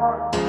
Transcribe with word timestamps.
heart. 0.00 0.39